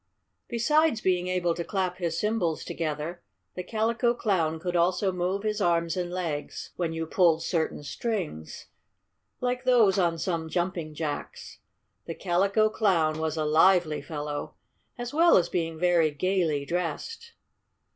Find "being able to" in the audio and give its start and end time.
0.99-1.63